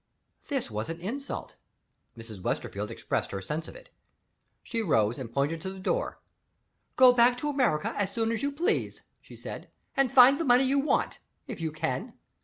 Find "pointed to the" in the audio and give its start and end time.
5.31-5.77